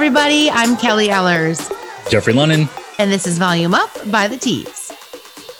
[0.00, 0.48] everybody.
[0.50, 1.70] I'm Kelly Ellers.
[2.08, 2.70] Jeffrey Lennon.
[2.98, 4.90] And this is Volume Up by the Tease.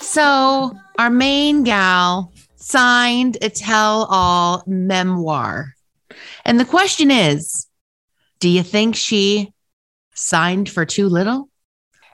[0.00, 5.74] So, our main gal signed a tell all memoir.
[6.46, 7.66] And the question is
[8.38, 9.52] do you think she
[10.14, 11.50] signed for too little?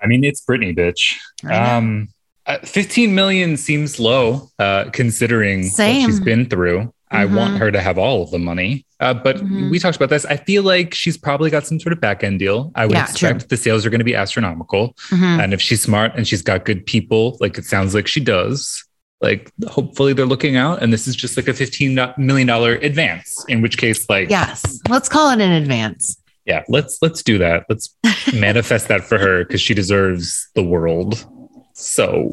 [0.03, 1.18] I mean, it's Britney, bitch.
[1.49, 2.08] Um,
[2.45, 6.03] uh, 15 million seems low uh, considering Same.
[6.03, 6.81] what she's been through.
[6.81, 7.17] Mm-hmm.
[7.17, 8.85] I want her to have all of the money.
[8.99, 9.71] Uh, but mm-hmm.
[9.71, 10.25] we talked about this.
[10.25, 12.73] I feel like she's probably got some sort of back end deal.
[12.75, 13.49] I would yeah, expect true.
[13.49, 14.95] the sales are going to be astronomical.
[15.11, 15.41] Mm-hmm.
[15.41, 18.82] And if she's smart and she's got good people, like it sounds like she does,
[19.21, 23.61] like hopefully they're looking out and this is just like a $15 million advance, in
[23.61, 26.21] which case, like, yes, let's call it an advance.
[26.46, 27.65] Yeah, let's let's do that.
[27.68, 27.95] Let's
[28.32, 31.26] manifest that for her because she deserves the world.
[31.73, 32.33] So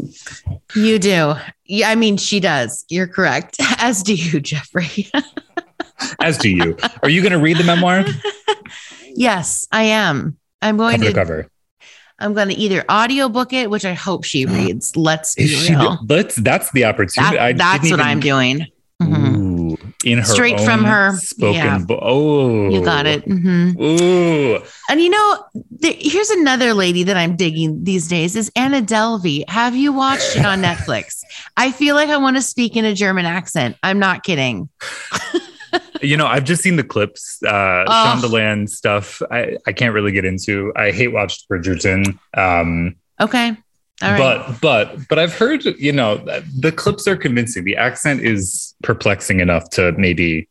[0.76, 1.34] you do.
[1.66, 2.86] Yeah, I mean, she does.
[2.90, 3.58] You're correct.
[3.78, 5.10] As do you, Jeffrey.
[6.22, 6.78] As do you.
[7.02, 8.06] Are you going to read the memoir?
[9.08, 10.38] yes, I am.
[10.62, 11.50] I'm going cover to, to cover.
[12.20, 14.96] I'm going to either audiobook it, which I hope she reads.
[14.96, 16.00] Let's be real.
[16.08, 17.36] let's, that's the opportunity.
[17.36, 18.68] That, that's what even, I'm doing.
[19.02, 19.70] Mm-hmm.
[19.74, 21.56] Ooh, in her straight from her spoken.
[21.56, 21.80] Yeah.
[21.80, 23.26] Bo- oh, you got it.
[23.26, 23.82] Mm-hmm.
[23.82, 25.46] Ooh, and you know,
[25.82, 29.50] th- here's another lady that I'm digging these days is Anna Delvey.
[29.50, 31.24] Have you watched it on Netflix?
[31.58, 33.78] I feel like I want to speak in a German accent.
[33.84, 34.70] I'm not kidding.
[36.04, 37.88] you know, I've just seen the clips, uh, oh.
[37.88, 39.22] Shondaland stuff.
[39.32, 40.72] I, I can't really get into.
[40.76, 42.18] I hate watched Bridgerton.
[42.36, 43.58] Um, okay.
[44.00, 47.64] But but but I've heard you know the clips are convincing.
[47.64, 50.50] The accent is perplexing enough to maybe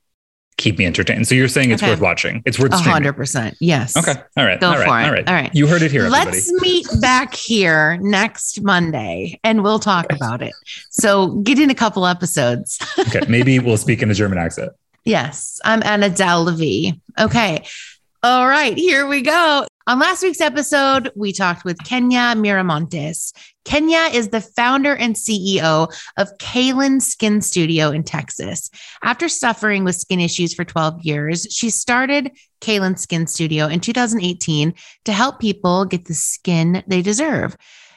[0.56, 1.26] keep me entertained.
[1.26, 1.92] So you're saying it's okay.
[1.92, 2.42] worth watching.
[2.46, 3.56] It's worth hundred percent.
[3.60, 3.96] Yes.
[3.96, 4.14] Okay.
[4.36, 4.60] All right.
[4.60, 4.86] Go all right.
[4.86, 5.04] for it.
[5.04, 5.28] All right.
[5.28, 5.50] All right.
[5.54, 6.08] You heard it here.
[6.08, 10.54] Let's meet back here next Monday and we'll talk about it.
[10.90, 12.78] So get in a couple episodes.
[12.98, 13.20] okay.
[13.28, 14.72] Maybe we'll speak in a German accent.
[15.04, 17.00] Yes, I'm Anna Delvey.
[17.18, 17.64] Okay.
[18.22, 19.66] All right, here we go.
[19.88, 23.32] On last week's episode, we talked with Kenya Miramontes.
[23.64, 28.70] Kenya is the founder and CEO of Kalen Skin Studio in Texas.
[29.02, 32.30] After suffering with skin issues for 12 years, she started
[32.60, 34.72] Kalen Skin Studio in 2018
[35.04, 37.56] to help people get the skin they deserve.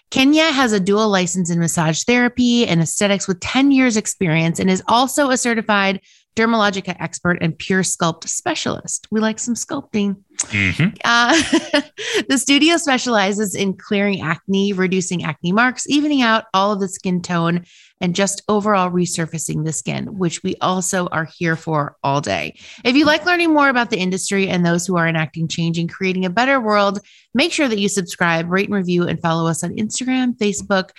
[0.09, 4.71] Kenya has a dual license in massage therapy and aesthetics with 10 years experience and
[4.71, 6.01] is also a certified
[6.35, 9.07] dermalogica expert and pure sculpt specialist.
[9.09, 10.17] We like some sculpting.
[10.37, 10.89] Mm-hmm.
[11.03, 11.81] Uh,
[12.29, 17.21] the studio specializes in clearing acne, reducing acne marks, evening out all of the skin
[17.21, 17.65] tone,
[18.01, 22.57] and just overall resurfacing the skin, which we also are here for all day.
[22.83, 25.91] If you like learning more about the industry and those who are enacting change and
[25.91, 26.99] creating a better world,
[27.33, 30.89] make sure that you subscribe, rate and review, and follow us on Instagram, Facebook,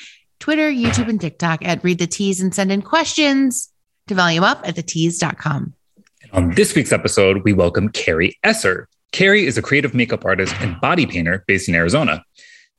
[0.41, 3.71] Twitter, YouTube, and TikTok at Read the Tease and send in questions
[4.07, 5.75] to volume up at thetease.com.
[6.33, 8.89] On this week's episode, we welcome Carrie Esser.
[9.13, 12.25] Carrie is a creative makeup artist and body painter based in Arizona.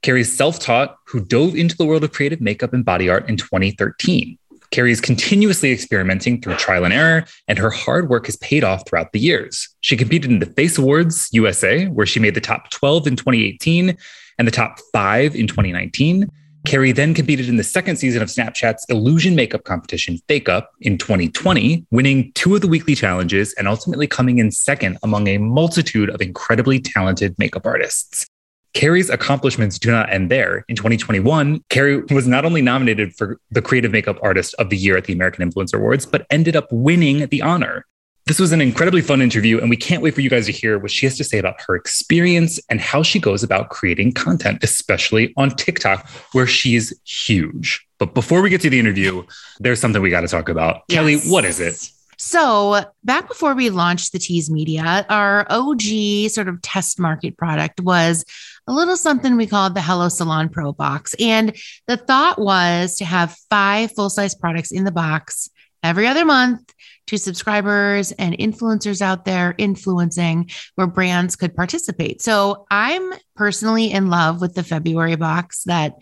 [0.04, 3.38] Carrie's self taught, who dove into the world of creative makeup and body art in
[3.38, 4.38] 2013.
[4.72, 8.88] Carrie is continuously experimenting through trial and error, and her hard work has paid off
[8.88, 9.70] throughout the years.
[9.82, 13.98] She competed in the Face Awards USA, where she made the top 12 in 2018
[14.38, 16.30] and the top five in 2019.
[16.68, 20.98] Carrie then competed in the second season of Snapchat's illusion makeup competition, Fake Up, in
[20.98, 26.10] 2020, winning two of the weekly challenges and ultimately coming in second among a multitude
[26.10, 28.28] of incredibly talented makeup artists.
[28.74, 30.66] Carrie's accomplishments do not end there.
[30.68, 34.98] In 2021, Carrie was not only nominated for the Creative Makeup Artist of the Year
[34.98, 37.86] at the American Influencer Awards, but ended up winning the honor.
[38.28, 40.78] This was an incredibly fun interview, and we can't wait for you guys to hear
[40.80, 44.62] what she has to say about her experience and how she goes about creating content,
[44.66, 47.88] especially on TikTok, where she's huge.
[48.00, 49.24] But before we get to the interview,
[49.62, 50.82] there's something we got to talk about.
[50.90, 50.98] Yes.
[50.98, 51.90] Kelly, what is it?
[52.18, 57.80] So, back before we launched the Tease Media, our OG sort of test market product
[57.80, 58.26] was
[58.68, 61.16] a little something we called the Hello Salon Pro box.
[61.18, 61.56] And
[61.88, 65.50] the thought was to have five full size products in the box
[65.82, 66.74] every other month
[67.08, 72.22] to subscribers and influencers out there influencing where brands could participate.
[72.22, 75.96] So I'm personally in love with the February box that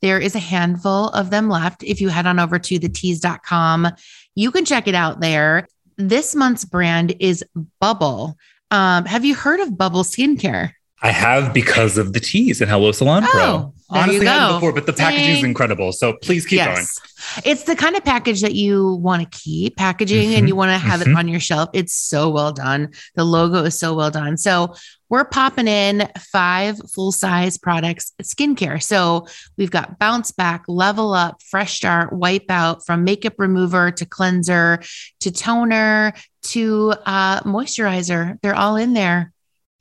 [0.00, 1.82] there is a handful of them left.
[1.82, 3.88] If you head on over to thetease.com,
[4.34, 5.68] you can check it out there.
[5.96, 7.44] This month's brand is
[7.80, 8.36] Bubble.
[8.70, 10.72] Um, have you heard of Bubble Skincare?
[11.04, 13.42] I have because of the tease and Hello Salon Pro.
[13.42, 15.92] Oh, Honestly, I hadn't before, but the packaging is incredible.
[15.92, 16.98] So please keep yes.
[16.98, 17.44] going.
[17.44, 20.38] It's the kind of package that you want to keep packaging mm-hmm.
[20.38, 21.10] and you want to have mm-hmm.
[21.10, 21.70] it on your shelf.
[21.72, 22.92] It's so well done.
[23.16, 24.36] The logo is so well done.
[24.36, 24.74] So
[25.08, 28.80] we're popping in five full size products, skincare.
[28.80, 29.26] So
[29.58, 34.80] we've got bounce back, level up, fresh start, wipe out from makeup remover to cleanser
[35.20, 38.40] to toner to uh, moisturizer.
[38.40, 39.32] They're all in there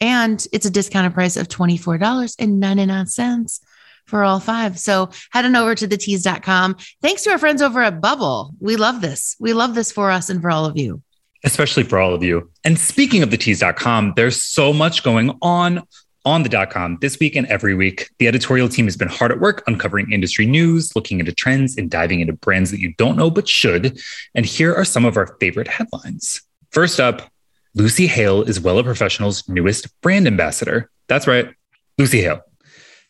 [0.01, 3.59] And it's a discounted price of $24.99
[4.07, 4.80] for all five.
[4.80, 6.77] So head on over to thetease.com.
[7.01, 8.53] Thanks to our friends over at Bubble.
[8.59, 9.36] We love this.
[9.39, 11.01] We love this for us and for all of you.
[11.44, 12.51] Especially for all of you.
[12.63, 15.83] And speaking of thetease.com, there's so much going on
[16.24, 18.07] on the dot com this week and every week.
[18.19, 21.89] The editorial team has been hard at work uncovering industry news, looking into trends, and
[21.89, 24.00] diving into brands that you don't know but should.
[24.36, 26.44] And here are some of our favorite headlines.
[26.69, 27.31] First up,
[27.73, 30.91] Lucy Hale is Wella Professional's newest brand ambassador.
[31.07, 31.53] That's right,
[31.97, 32.41] Lucy Hale.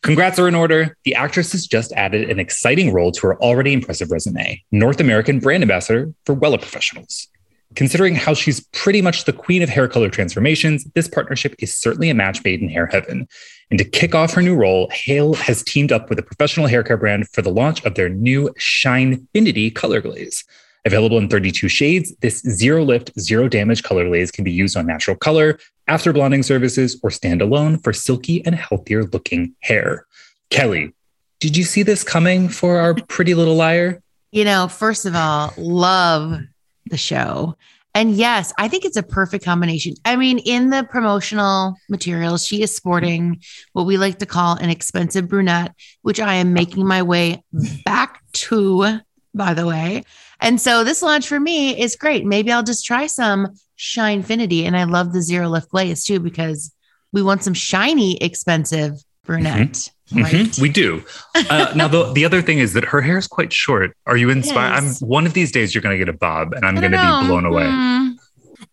[0.04, 0.96] Congrats are in order.
[1.04, 5.40] The actress has just added an exciting role to her already impressive resume North American
[5.40, 7.28] brand ambassador for Wella Professionals.
[7.76, 12.12] Considering how she's pretty much the queen of hair color transformations, this partnership is certainly
[12.12, 13.28] a match made in hair heaven.
[13.72, 16.84] And to kick off her new role, Hale has teamed up with a professional hair
[16.84, 20.44] care brand for the launch of their new Shinefinity color glaze.
[20.84, 24.88] Available in 32 shades, this zero lift, zero damage color glaze can be used on
[24.88, 30.06] natural color, after blonding services, or standalone for silky and healthier looking hair.
[30.50, 30.94] Kelly,
[31.40, 34.02] did you see this coming for our pretty little liar?
[34.32, 36.40] You know, first of all, love
[36.86, 37.58] the show.
[37.94, 39.96] And yes, I think it's a perfect combination.
[40.06, 43.42] I mean, in the promotional materials, she is sporting
[43.74, 47.44] what we like to call an expensive brunette, which I am making my way
[47.84, 49.00] back to,
[49.34, 50.06] by the way.
[50.42, 52.26] And so this launch for me is great.
[52.26, 54.64] Maybe I'll just try some Shinefinity.
[54.64, 56.74] And I love the zero lift glaze too, because
[57.14, 58.94] we want some shiny, expensive
[59.24, 59.90] brunette.
[60.12, 60.22] Mm-hmm.
[60.22, 60.34] Right.
[60.34, 60.62] Mm-hmm.
[60.62, 61.04] We do.
[61.36, 63.96] Uh, now, the, the other thing is that her hair is quite short.
[64.06, 64.74] Are you inspired?
[64.74, 66.98] I'm one of these days you're going to get a bob, and I'm going to
[66.98, 67.64] be blown away.
[67.64, 68.16] Mm.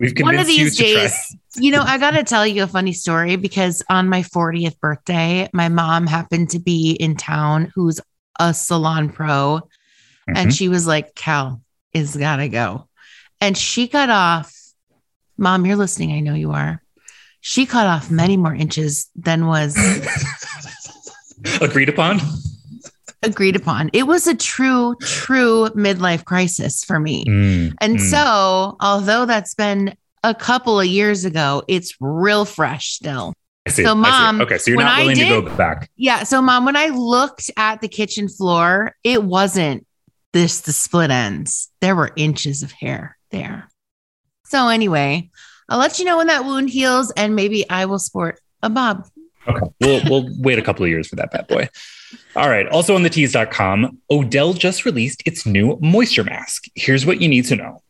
[0.01, 1.37] We've convinced one of these you days.
[1.57, 5.49] you know, I got to tell you a funny story because on my 40th birthday,
[5.53, 8.01] my mom happened to be in town, who's
[8.39, 9.61] a salon pro,
[10.29, 10.37] mm-hmm.
[10.37, 11.61] and she was like, "Cal
[11.93, 12.89] is gotta go,"
[13.41, 14.55] and she cut off.
[15.37, 16.13] Mom, you're listening.
[16.13, 16.83] I know you are.
[17.41, 19.77] She cut off many more inches than was
[21.61, 22.21] agreed upon
[23.23, 28.01] agreed upon it was a true true midlife crisis for me mm, and mm.
[28.01, 33.35] so although that's been a couple of years ago it's real fresh still
[33.69, 36.77] so mom okay so you're not willing did, to go back yeah so mom when
[36.77, 39.85] i looked at the kitchen floor it wasn't
[40.39, 43.69] this the split ends there were inches of hair there
[44.45, 45.29] so anyway
[45.69, 49.05] i'll let you know when that wound heals and maybe i will sport a bob
[49.49, 49.67] Okay.
[49.81, 51.71] We'll we'll wait a couple of years for that bad boy.
[52.37, 52.67] All right.
[52.69, 56.65] Also on the tease.com, Odele just released its new moisture mask.
[56.75, 57.83] Here's what you need to know.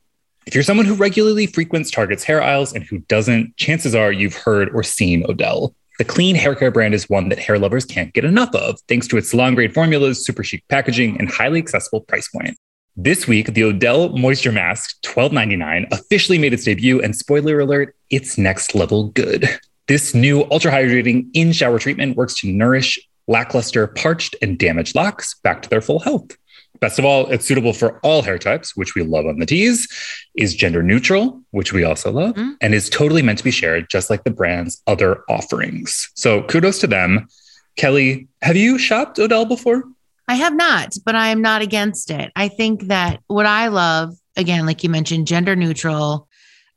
[0.46, 4.36] If you're someone who regularly frequents Target's hair aisles and who doesn't, chances are you've
[4.36, 5.74] heard or seen Odele.
[5.98, 9.08] The clean hair care brand is one that hair lovers can't get enough of, thanks
[9.08, 12.56] to its salon grade formulas, super chic packaging, and highly accessible price point.
[12.94, 18.38] This week, the Odele Moisture Mask, $12.99, officially made its debut, and spoiler alert, it's
[18.38, 19.48] next level good.
[19.88, 22.96] This new ultra hydrating in shower treatment works to nourish
[23.26, 26.30] lackluster, parched, and damaged locks back to their full health.
[26.80, 29.88] Best of all, it's suitable for all hair types, which we love on the tease,
[30.36, 32.52] is gender neutral, which we also love, mm-hmm.
[32.60, 36.10] and is totally meant to be shared, just like the brand's other offerings.
[36.14, 37.26] So kudos to them.
[37.76, 39.84] Kelly, have you shopped Odele before?
[40.28, 42.30] I have not, but I am not against it.
[42.36, 46.28] I think that what I love, again, like you mentioned, gender neutral,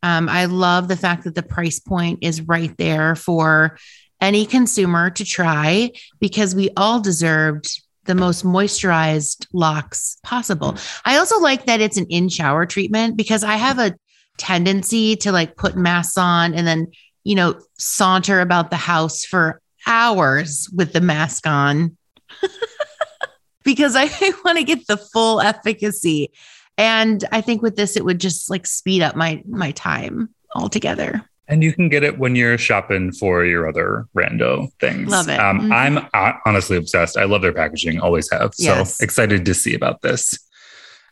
[0.04, 3.78] um, I love the fact that the price point is right there for
[4.22, 10.74] any consumer to try because we all deserved the most moisturized locks possible.
[10.74, 11.02] Mm.
[11.06, 13.96] I also like that it's an in shower treatment because I have a
[14.38, 16.88] tendency to like put masks on and then,
[17.24, 21.98] you know, saunter about the house for hours with the mask on
[23.64, 24.06] because I
[24.46, 26.32] want to get the full efficacy.
[26.78, 31.30] And I think with this, it would just like speed up my my time altogether.
[31.52, 35.10] And you can get it when you're shopping for your other rando things.
[35.10, 35.38] Love it.
[35.38, 35.72] Um, mm-hmm.
[35.74, 37.18] I'm uh, honestly obsessed.
[37.18, 38.54] I love their packaging, always have.
[38.58, 38.98] Yes.
[38.98, 40.40] So excited to see about this.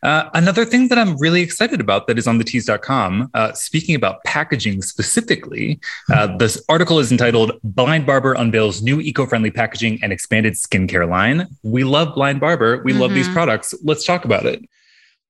[0.01, 3.95] Uh, another thing that I'm really excited about that is on the tease.com, uh, speaking
[3.95, 5.79] about packaging specifically,
[6.09, 11.09] uh, this article is entitled Blind Barber Unveils New Eco Friendly Packaging and Expanded Skincare
[11.09, 11.47] Line.
[11.63, 12.81] We love Blind Barber.
[12.83, 13.01] We mm-hmm.
[13.01, 13.33] love these mm-hmm.
[13.33, 13.73] products.
[13.83, 14.63] Let's talk about it.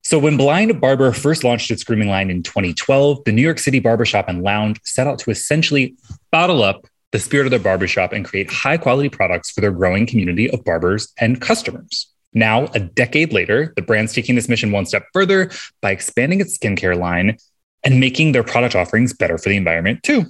[0.09, 3.77] So, when Blind Barber first launched its grooming line in 2012, the New York City
[3.77, 5.93] barbershop and lounge set out to essentially
[6.31, 10.07] bottle up the spirit of their barbershop and create high quality products for their growing
[10.07, 12.11] community of barbers and customers.
[12.33, 16.57] Now, a decade later, the brand's taking this mission one step further by expanding its
[16.57, 17.37] skincare line
[17.83, 20.25] and making their product offerings better for the environment too.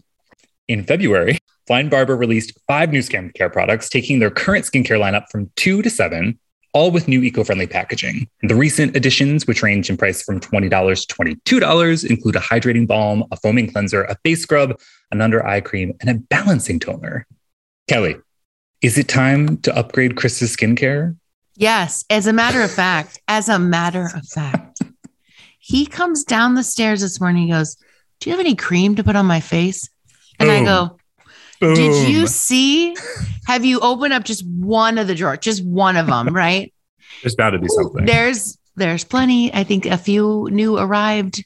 [0.68, 5.50] In February, Blind Barber released five new skincare products, taking their current skincare lineup from
[5.56, 6.38] two to seven
[6.74, 8.30] all with new eco friendly packaging.
[8.44, 13.24] The recent additions, which range in price from $20 to $22, include a hydrating balm,
[13.32, 14.80] a foaming cleanser, a face scrub,
[15.12, 17.26] an under eye cream, and a balancing toner.
[17.88, 18.18] Kelly,
[18.82, 21.18] is it time to upgrade Chris's skincare?
[21.56, 22.06] Yes.
[22.10, 24.80] As a matter of fact, as a matter of fact,
[25.60, 27.48] he comes down the stairs this morning.
[27.48, 27.76] He goes,
[28.20, 29.90] Do you have any cream to put on my face?
[30.40, 30.62] And Boom.
[30.62, 30.99] I go,
[31.60, 31.76] Boom.
[31.76, 32.96] Did you see?
[33.48, 36.74] Have you opened up just one of the drawers, just one of them, right?
[37.22, 38.06] There's bound to be something.
[38.06, 39.54] There's there's plenty.
[39.54, 41.44] I think a few new arrived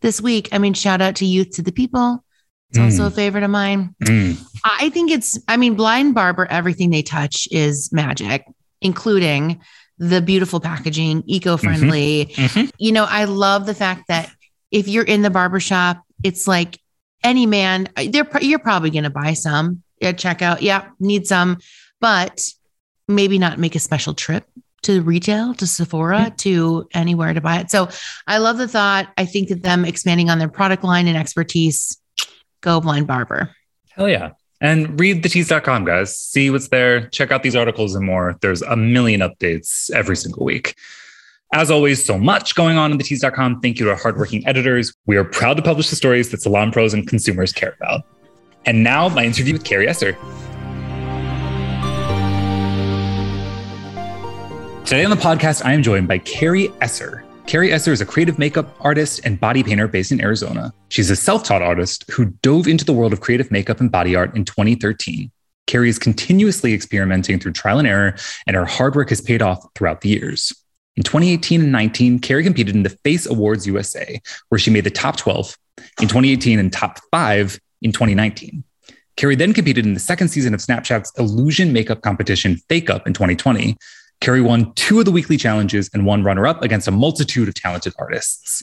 [0.00, 0.50] this week.
[0.52, 2.22] I mean, shout out to Youth to the People.
[2.70, 2.84] It's mm.
[2.84, 3.94] also a favorite of mine.
[4.02, 4.42] Mm.
[4.64, 8.44] I think it's, I mean, Blind Barber, everything they touch is magic,
[8.80, 9.60] including
[9.98, 12.26] the beautiful packaging, eco friendly.
[12.26, 12.58] Mm-hmm.
[12.58, 12.70] Mm-hmm.
[12.78, 14.30] You know, I love the fact that
[14.70, 16.80] if you're in the barbershop, it's like
[17.24, 20.60] any man, they're, you're probably going to buy some at checkout.
[20.60, 21.58] Yeah, need some,
[22.00, 22.46] but
[23.08, 24.44] maybe not make a special trip
[24.82, 27.70] to retail, to Sephora, to anywhere to buy it.
[27.70, 27.88] So
[28.26, 29.08] I love the thought.
[29.16, 31.98] I think that them expanding on their product line and expertise,
[32.60, 33.50] go blind barber.
[33.90, 34.32] Hell yeah.
[34.60, 36.16] And read thetease.com, guys.
[36.16, 37.08] See what's there.
[37.08, 38.36] Check out these articles and more.
[38.40, 40.74] There's a million updates every single week.
[41.54, 43.60] As always, so much going on in thetease.com.
[43.60, 44.92] Thank you to our hardworking editors.
[45.06, 48.02] We are proud to publish the stories that salon pros and consumers care about.
[48.66, 50.14] And now, my interview with Carrie Esser.
[54.84, 57.24] Today on the podcast, I am joined by Carrie Esser.
[57.46, 60.72] Carrie Esser is a creative makeup artist and body painter based in Arizona.
[60.88, 64.16] She's a self taught artist who dove into the world of creative makeup and body
[64.16, 65.30] art in 2013.
[65.68, 68.16] Carrie is continuously experimenting through trial and error,
[68.48, 70.52] and her hard work has paid off throughout the years.
[70.96, 74.90] In 2018 and 19, Carrie competed in the Face Awards USA, where she made the
[74.90, 75.56] top 12
[76.00, 78.62] in 2018 and top five in 2019.
[79.16, 83.12] Carrie then competed in the second season of Snapchat's illusion makeup competition, Fake Up, in
[83.12, 83.76] 2020.
[84.20, 87.54] Carrie won two of the weekly challenges and one runner up against a multitude of
[87.54, 88.62] talented artists.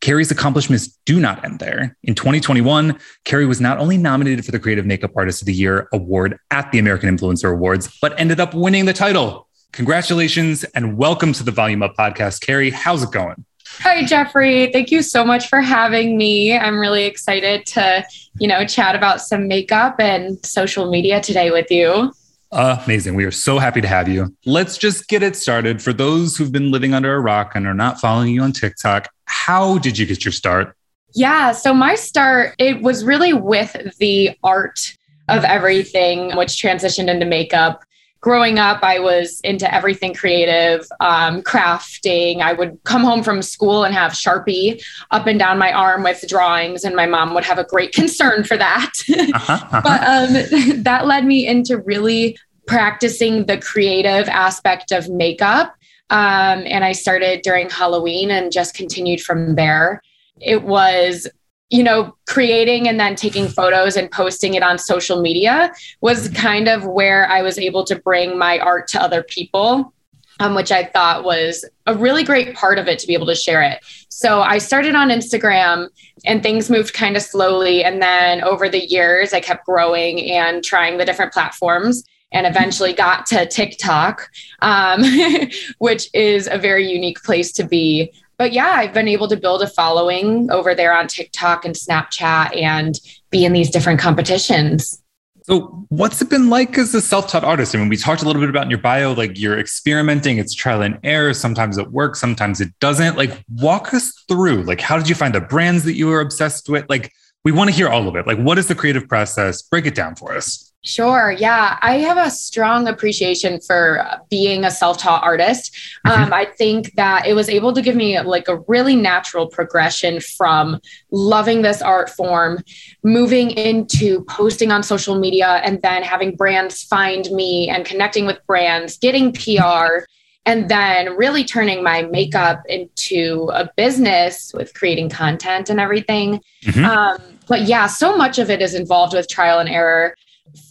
[0.00, 1.96] Carrie's accomplishments do not end there.
[2.02, 5.88] In 2021, Carrie was not only nominated for the Creative Makeup Artist of the Year
[5.92, 9.48] award at the American Influencer Awards, but ended up winning the title.
[9.72, 12.42] Congratulations and welcome to the Volume Up podcast.
[12.42, 13.46] Carrie, how's it going?
[13.78, 14.70] Hi, Jeffrey.
[14.70, 16.54] Thank you so much for having me.
[16.54, 18.04] I'm really excited to,
[18.38, 22.12] you know, chat about some makeup and social media today with you.
[22.52, 23.14] Amazing.
[23.14, 24.36] We are so happy to have you.
[24.44, 25.80] Let's just get it started.
[25.80, 29.08] For those who've been living under a rock and are not following you on TikTok,
[29.24, 30.76] how did you get your start?
[31.14, 34.98] Yeah, so my start it was really with the art
[35.28, 37.84] of everything which transitioned into makeup
[38.22, 42.40] growing up, I was into everything creative, um, crafting.
[42.40, 46.24] I would come home from school and have Sharpie up and down my arm with
[46.28, 48.92] drawings, and my mom would have a great concern for that.
[49.10, 49.80] uh-huh, uh-huh.
[49.82, 55.74] But um, that led me into really practicing the creative aspect of makeup.
[56.10, 60.00] Um, and I started during Halloween and just continued from there.
[60.40, 61.26] It was
[61.72, 66.68] you know, creating and then taking photos and posting it on social media was kind
[66.68, 69.94] of where I was able to bring my art to other people,
[70.38, 73.34] um, which I thought was a really great part of it to be able to
[73.34, 73.78] share it.
[74.10, 75.88] So I started on Instagram
[76.26, 77.82] and things moved kind of slowly.
[77.82, 82.92] And then over the years, I kept growing and trying the different platforms and eventually
[82.92, 85.02] got to TikTok, um,
[85.78, 88.12] which is a very unique place to be
[88.42, 92.60] but yeah, I've been able to build a following over there on TikTok and Snapchat
[92.60, 92.98] and
[93.30, 95.00] be in these different competitions.
[95.44, 97.72] So, what's it been like as a self taught artist?
[97.72, 100.54] I mean, we talked a little bit about in your bio, like you're experimenting, it's
[100.54, 101.32] trial and error.
[101.34, 103.16] Sometimes it works, sometimes it doesn't.
[103.16, 106.68] Like, walk us through, like, how did you find the brands that you were obsessed
[106.68, 106.84] with?
[106.88, 107.12] Like,
[107.44, 108.26] we want to hear all of it.
[108.26, 109.62] Like, what is the creative process?
[109.62, 110.71] Break it down for us.
[110.84, 111.30] Sure.
[111.30, 111.78] Yeah.
[111.80, 115.72] I have a strong appreciation for being a self taught artist.
[116.04, 116.24] Mm-hmm.
[116.24, 120.18] Um, I think that it was able to give me like a really natural progression
[120.20, 120.80] from
[121.12, 122.64] loving this art form,
[123.04, 128.44] moving into posting on social media, and then having brands find me and connecting with
[128.46, 130.04] brands, getting PR.
[130.44, 136.40] And then really turning my makeup into a business with creating content and everything.
[136.64, 136.84] Mm-hmm.
[136.84, 140.16] Um, but yeah, so much of it is involved with trial and error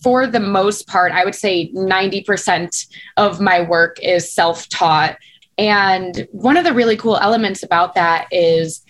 [0.03, 2.87] for the most part, I would say 90%
[3.17, 5.17] of my work is self taught.
[5.57, 8.83] And one of the really cool elements about that is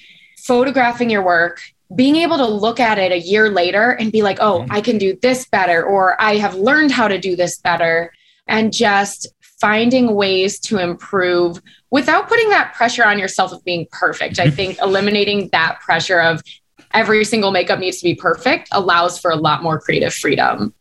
[0.46, 1.62] photographing your work,
[1.96, 4.72] being able to look at it a year later and be like, oh, mm-hmm.
[4.72, 8.14] I can do this better, or I have learned how to do this better,
[8.48, 9.28] and just
[9.60, 11.62] finding ways to improve
[11.92, 14.40] without putting that pressure on yourself of being perfect.
[14.40, 16.42] I think eliminating that pressure of
[16.94, 20.74] every single makeup needs to be perfect allows for a lot more creative freedom.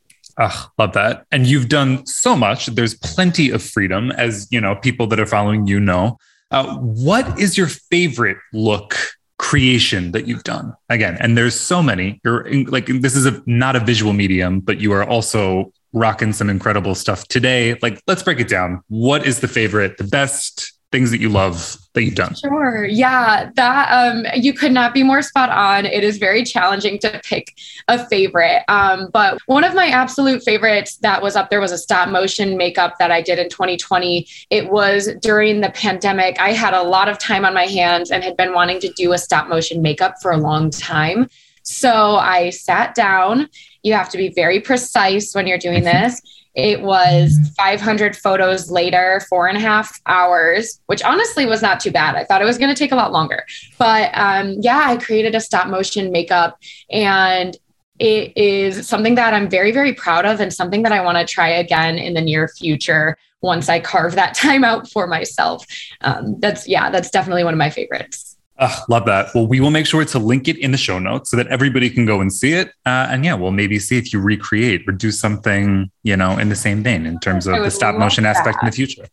[0.78, 1.26] Love that.
[1.30, 2.66] And you've done so much.
[2.66, 6.18] There's plenty of freedom, as you know, people that are following you know.
[6.50, 8.96] Uh, what is your favorite look
[9.38, 10.74] creation that you've done?
[10.88, 12.20] Again, and there's so many.
[12.24, 16.32] You're in, like this is a not a visual medium, but you are also rocking
[16.32, 17.76] some incredible stuff today.
[17.82, 18.82] Like, let's break it down.
[18.88, 22.35] What is the favorite, the best things that you love that you've done?
[22.35, 22.85] Sure.
[22.85, 25.87] Yeah, that um you could not be more spot on.
[25.87, 27.54] It is very challenging to pick
[27.88, 28.64] a favorite.
[28.68, 32.56] Um, but one of my absolute favorites that was up there was a stop motion
[32.56, 34.26] makeup that I did in 2020.
[34.50, 36.40] It was during the pandemic.
[36.40, 39.12] I had a lot of time on my hands and had been wanting to do
[39.12, 41.28] a stop motion makeup for a long time.
[41.62, 43.49] So I sat down.
[43.82, 46.20] You have to be very precise when you're doing this
[46.54, 51.90] it was 500 photos later, four and a half hours, which honestly was not too
[51.90, 52.16] bad.
[52.16, 53.45] I thought it was going to take a lot longer.
[53.78, 56.59] But um, yeah, I created a stop motion makeup
[56.90, 57.57] and
[57.99, 61.25] it is something that I'm very, very proud of and something that I want to
[61.25, 65.64] try again in the near future once I carve that time out for myself.
[66.00, 68.29] Um, that's, yeah, that's definitely one of my favorites.
[68.60, 69.34] Uh, love that.
[69.34, 71.88] Well, we will make sure to link it in the show notes so that everybody
[71.88, 72.68] can go and see it.
[72.84, 76.50] Uh, and yeah, we'll maybe see if you recreate or do something, you know, in
[76.50, 78.36] the same vein in terms of the stop motion that.
[78.36, 79.06] aspect in the future.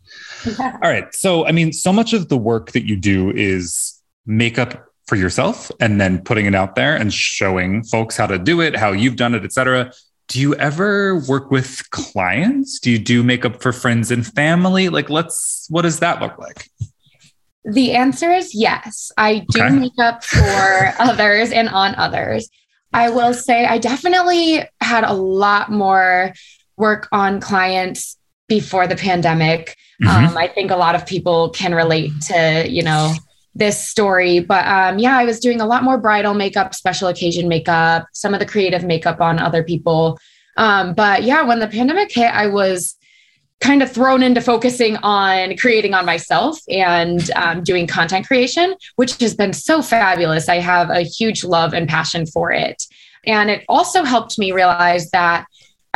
[0.46, 0.78] Yeah.
[0.84, 1.14] All right.
[1.16, 5.72] So, I mean, so much of the work that you do is makeup for yourself
[5.80, 9.16] and then putting it out there and showing folks how to do it, how you've
[9.16, 9.94] done it, etc.
[10.28, 12.82] Do you ever work with clients?
[12.82, 14.90] Do you do makeup for friends and family?
[14.90, 16.70] Like, let's, what does that look like?
[17.68, 19.12] The answer is yes.
[19.18, 19.76] I do okay.
[19.76, 22.50] makeup for others and on others.
[22.94, 26.34] I will say I definitely had a lot more
[26.78, 29.76] work on clients before the pandemic.
[30.02, 30.28] Mm-hmm.
[30.28, 33.14] Um, I think a lot of people can relate to, you know,
[33.54, 34.40] this story.
[34.40, 38.34] But um, yeah, I was doing a lot more bridal makeup, special occasion makeup, some
[38.34, 40.18] of the creative makeup on other people.
[40.56, 42.96] Um, but yeah, when the pandemic hit, I was
[43.60, 49.20] kind of thrown into focusing on creating on myself and um, doing content creation, which
[49.20, 50.48] has been so fabulous.
[50.48, 52.84] I have a huge love and passion for it.
[53.26, 55.46] And it also helped me realize that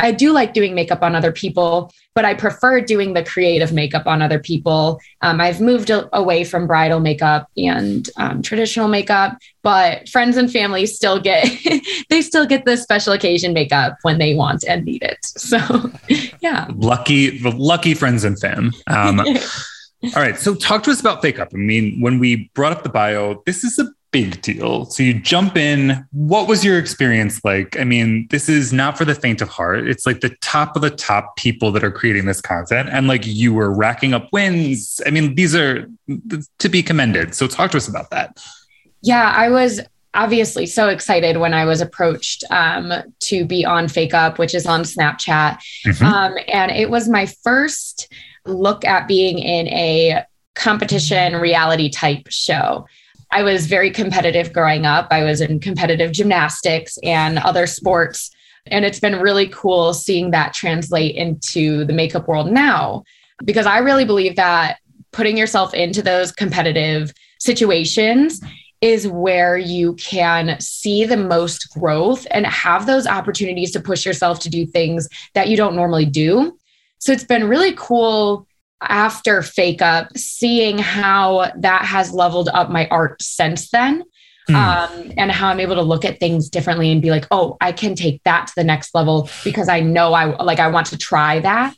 [0.02, 4.06] I do like doing makeup on other people, but I prefer doing the creative makeup
[4.06, 5.00] on other people.
[5.22, 10.50] Um, I've moved a- away from bridal makeup and um, traditional makeup, but friends and
[10.52, 11.48] family still get
[12.10, 15.18] they still get the special occasion makeup when they want and need it.
[15.24, 15.58] So,
[16.40, 18.72] yeah, lucky lucky friends and fam.
[18.88, 19.20] Um,
[20.16, 21.50] all right, so talk to us about fake up.
[21.54, 24.84] I mean, when we brought up the bio, this is a big deal.
[24.84, 26.06] So you jump in.
[26.12, 27.78] What was your experience like?
[27.78, 29.88] I mean, this is not for the faint of heart.
[29.88, 32.90] It's like the top of the top people that are creating this content.
[32.92, 35.00] And like you were racking up wins.
[35.06, 35.88] I mean, these are
[36.58, 37.34] to be commended.
[37.34, 38.40] So talk to us about that.
[39.00, 39.80] Yeah, I was
[40.14, 44.66] obviously so excited when I was approached um, to be on Fake Up, which is
[44.66, 45.58] on Snapchat.
[45.86, 46.04] Mm-hmm.
[46.04, 48.12] Um, and it was my first
[48.44, 52.86] look at being in a competition reality type show.
[53.32, 55.08] I was very competitive growing up.
[55.10, 58.30] I was in competitive gymnastics and other sports.
[58.66, 63.02] And it's been really cool seeing that translate into the makeup world now,
[63.44, 64.78] because I really believe that
[65.12, 68.40] putting yourself into those competitive situations
[68.80, 74.40] is where you can see the most growth and have those opportunities to push yourself
[74.40, 76.56] to do things that you don't normally do.
[76.98, 78.46] So it's been really cool
[78.88, 84.04] after Fake Up, seeing how that has leveled up my art since then.
[84.50, 84.54] Mm.
[84.56, 87.70] Um, and how I'm able to look at things differently and be like, oh, I
[87.70, 90.98] can take that to the next level because I know I like I want to
[90.98, 91.76] try that.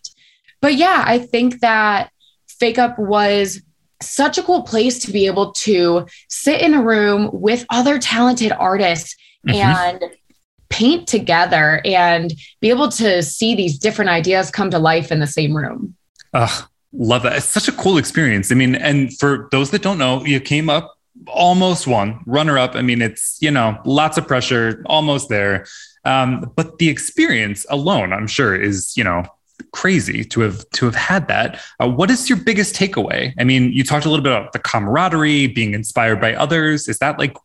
[0.63, 2.11] But yeah, I think that
[2.49, 3.61] Fake Up was
[4.01, 8.53] such a cool place to be able to sit in a room with other talented
[8.53, 9.15] artists
[9.47, 9.61] mm-hmm.
[9.61, 10.03] and
[10.71, 15.27] paint together and be able to see these different ideas come to life in the
[15.27, 15.95] same room.
[16.33, 17.37] Ugh, Love that.
[17.37, 18.53] It's such a cool experience.
[18.53, 20.95] I mean, and for those that don't know, you came up
[21.27, 22.75] almost one runner up.
[22.75, 25.67] I mean, it's, you know, lots of pressure, almost there.
[26.05, 29.25] Um, but the experience alone, I'm sure, is, you know,
[29.73, 31.61] crazy to have to have had that.
[31.81, 33.33] Uh, what is your biggest takeaway?
[33.39, 36.89] I mean, you talked a little bit about the camaraderie, being inspired by others.
[36.89, 37.37] Is that like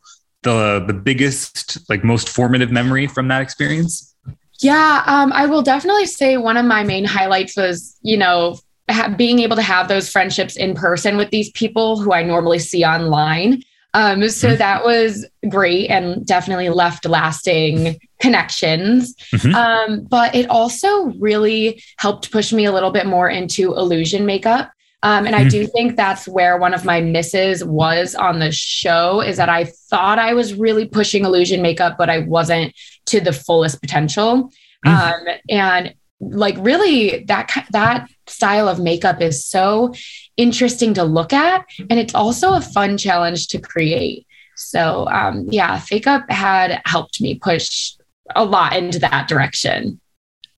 [0.43, 4.15] the the biggest, like most formative memory from that experience?
[4.59, 8.59] Yeah, um, I will definitely say one of my main highlights was, you know,
[8.89, 12.60] ha- being able to have those friendships in person with these people who I normally
[12.60, 13.63] see online.
[13.93, 14.58] Um, so mm-hmm.
[14.58, 19.15] that was great and definitely left lasting connections.
[19.34, 19.56] Mm-hmm.
[19.56, 24.71] Um, but it also really helped push me a little bit more into illusion makeup.
[25.02, 25.45] Um, and mm-hmm.
[25.45, 29.49] I do think that's where one of my misses was on the show is that
[29.49, 32.73] I thought I was really pushing illusion makeup, but I wasn't
[33.06, 34.52] to the fullest potential.
[34.86, 34.89] Mm-hmm.
[35.30, 39.93] Um, and like really that that style of makeup is so
[40.37, 41.65] interesting to look at.
[41.89, 44.25] And it's also a fun challenge to create.
[44.55, 47.93] So um, yeah fake up had helped me push
[48.35, 49.99] a lot into that direction.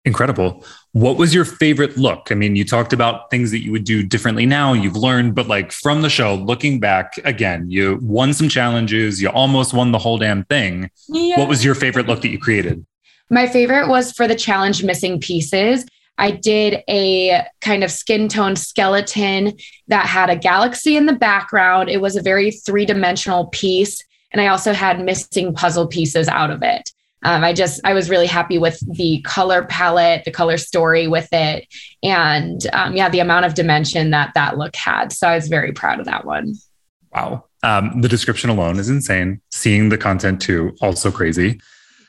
[0.04, 0.66] Incredible.
[0.94, 2.28] What was your favorite look?
[2.32, 5.48] I mean you talked about things that you would do differently now you've learned but
[5.48, 10.00] like from the show looking back again you won some challenges you almost won the
[10.00, 10.90] whole damn thing.
[11.08, 11.38] Yeah.
[11.38, 12.86] what was your favorite look that you created?
[13.30, 15.86] My favorite was for the challenge missing pieces.
[16.22, 19.58] I did a kind of skin tone skeleton
[19.88, 21.90] that had a galaxy in the background.
[21.90, 24.04] It was a very three dimensional piece.
[24.32, 26.92] And I also had missing puzzle pieces out of it.
[27.24, 31.28] Um, I just, I was really happy with the color palette, the color story with
[31.32, 31.68] it.
[32.04, 35.12] And um, yeah, the amount of dimension that that look had.
[35.12, 36.54] So I was very proud of that one.
[37.16, 37.46] Wow.
[37.64, 39.42] Um, the description alone is insane.
[39.50, 41.60] Seeing the content too, also crazy.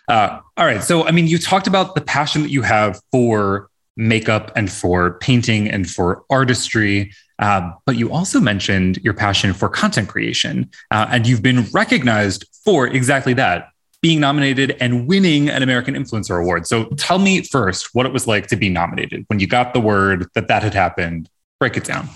[0.07, 0.83] Uh, all right.
[0.83, 5.19] So, I mean, you talked about the passion that you have for makeup and for
[5.19, 7.13] painting and for artistry.
[7.39, 10.71] Uh, but you also mentioned your passion for content creation.
[10.91, 13.69] Uh, and you've been recognized for exactly that
[14.01, 16.67] being nominated and winning an American Influencer Award.
[16.67, 19.81] So tell me first what it was like to be nominated when you got the
[19.81, 21.29] word that that had happened.
[21.61, 22.09] Break it down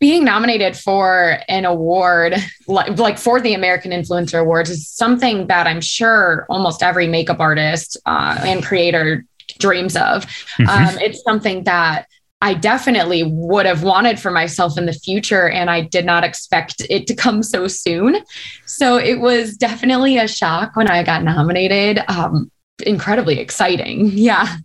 [0.00, 2.34] being nominated for an award
[2.66, 7.38] like, like for the American Influencer Awards is something that I'm sure almost every makeup
[7.38, 9.26] artist uh, and creator
[9.58, 10.26] dreams of.
[10.26, 10.68] Mm-hmm.
[10.68, 12.06] Um, it's something that
[12.42, 16.82] I definitely would have wanted for myself in the future, and I did not expect
[16.88, 18.16] it to come so soon.
[18.64, 22.00] So it was definitely a shock when I got nominated.
[22.08, 22.50] Um,
[22.86, 24.10] incredibly exciting.
[24.20, 24.56] Yeah.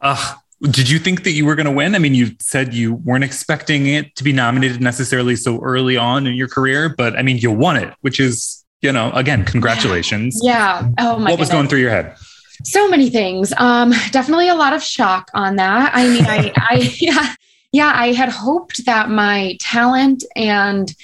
[0.00, 1.94] Uh, did you think that you were going to win?
[1.94, 6.26] I mean, you said you weren't expecting it to be nominated necessarily so early on
[6.26, 10.40] in your career, but I mean, you won it, which is, you know, again, congratulations.
[10.42, 10.88] Yeah.
[10.98, 11.30] Oh my.
[11.30, 12.16] What was going through your head?
[12.64, 13.52] So many things.
[13.56, 15.92] Um, definitely a lot of shock on that.
[15.94, 17.34] I mean, I, I, yeah,
[17.72, 20.94] yeah, I had hoped that my talent and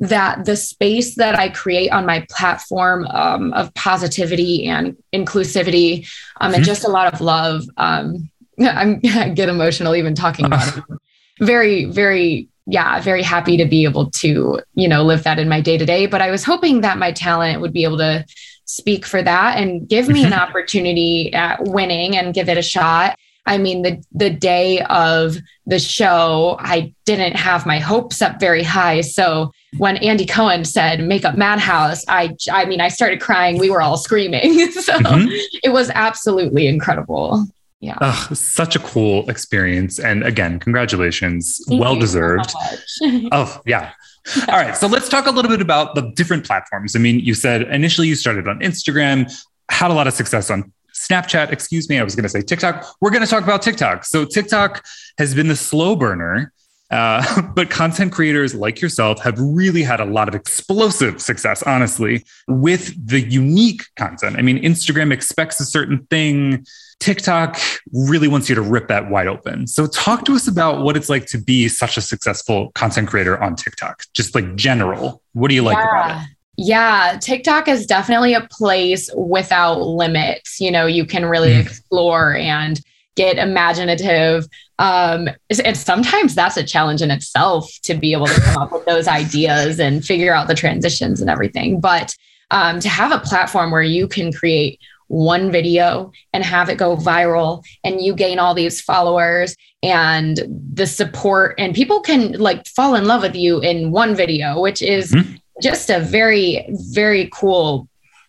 [0.00, 6.08] that the space that I create on my platform um, of positivity and inclusivity
[6.40, 6.56] um, mm-hmm.
[6.56, 10.84] and just a lot of love um, I'm, I get emotional even talking about it.
[11.40, 15.60] Very, very, yeah, very happy to be able to, you know, live that in my
[15.60, 16.06] day to day.
[16.06, 18.24] But I was hoping that my talent would be able to
[18.68, 20.40] speak for that and give me an mm-hmm.
[20.40, 23.18] opportunity at winning and give it a shot.
[23.46, 28.62] I mean, the the day of the show, I didn't have my hopes up very
[28.62, 29.00] high.
[29.00, 33.58] So when Andy Cohen said "Makeup Madhouse," I I mean, I started crying.
[33.58, 34.70] We were all screaming.
[34.72, 35.28] so mm-hmm.
[35.62, 37.48] it was absolutely incredible
[37.80, 42.50] yeah oh, such a cool experience and again congratulations Thank well deserved
[42.86, 43.92] so oh yeah
[44.48, 46.96] all right so let's talk a little bit about the different platforms.
[46.96, 49.32] I mean you said initially you started on instagram
[49.70, 52.84] had a lot of success on snapchat excuse me i was going to say tiktok.
[53.00, 54.04] We're going to talk about tiktok.
[54.04, 54.84] So tiktok
[55.18, 56.52] has been the slow burner
[56.90, 62.24] uh, but content creators like yourself have really had a lot of explosive success, honestly,
[62.46, 64.36] with the unique content.
[64.38, 66.66] I mean, Instagram expects a certain thing.
[67.00, 67.60] TikTok
[67.92, 69.66] really wants you to rip that wide open.
[69.66, 73.40] So, talk to us about what it's like to be such a successful content creator
[73.42, 75.22] on TikTok, just like general.
[75.32, 76.06] What do you like yeah.
[76.06, 76.28] about it?
[76.60, 80.60] Yeah, TikTok is definitely a place without limits.
[80.60, 81.60] You know, you can really mm.
[81.60, 82.80] explore and
[83.18, 84.46] get imaginative.
[84.78, 85.28] Um,
[85.64, 89.08] and sometimes that's a challenge in itself to be able to come up with those
[89.08, 91.80] ideas and figure out the transitions and everything.
[91.80, 92.14] But
[92.52, 94.78] um, to have a platform where you can create
[95.08, 100.38] one video and have it go viral and you gain all these followers and
[100.72, 104.82] the support and people can like fall in love with you in one video which
[104.82, 105.36] is mm-hmm.
[105.62, 107.87] just a very very cool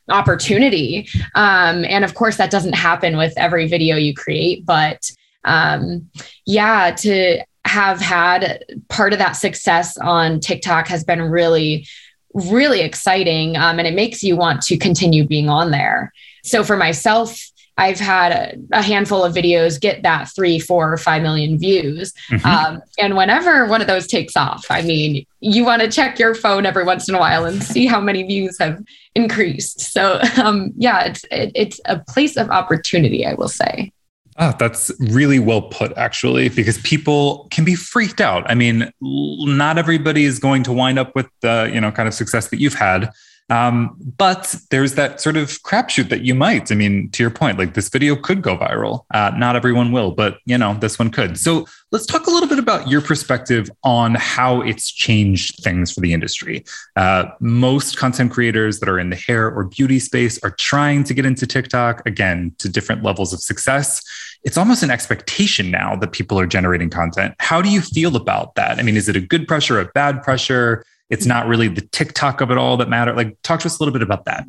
[0.10, 1.08] opportunity.
[1.36, 5.10] Um, and of course that doesn't happen with every video you create but
[5.46, 6.10] um,
[6.46, 11.86] yeah to have had part of that success on tiktok has been really
[12.34, 16.14] really exciting um, and it makes you want to continue being on there.
[16.44, 17.40] So for myself,
[17.80, 22.14] I've had a, a, handful of videos get that three, four, or five million views.
[22.30, 22.46] Mm-hmm.
[22.46, 26.36] Um, and whenever one of those takes off, I mean, you want to check your
[26.36, 28.84] phone every once in a while and see how many views have
[29.16, 29.80] increased.
[29.80, 33.94] So, um, yeah, it's it, it's a place of opportunity, I will say.
[34.38, 38.50] Oh, that's really well put, actually, because people can be freaked out.
[38.50, 42.14] I mean, not everybody is going to wind up with the you know kind of
[42.14, 43.10] success that you've had.
[43.50, 46.72] Um, but there's that sort of crapshoot that you might.
[46.72, 49.06] I mean, to your point, like this video could go viral.
[49.14, 51.38] Uh, not everyone will, but you know, this one could.
[51.38, 56.02] So let's talk a little bit about your perspective on how it's changed things for
[56.02, 56.64] the industry.
[56.96, 61.14] Uh, most content creators that are in the hair or beauty space are trying to
[61.14, 64.04] get into TikTok again to different levels of success.
[64.44, 67.36] It's almost an expectation now that people are generating content.
[67.40, 68.80] How do you feel about that?
[68.80, 70.86] I mean, is it a good pressure, a bad pressure?
[71.10, 73.14] It's not really the TikTok of it all that matter.
[73.14, 74.46] Like, talk to us a little bit about that.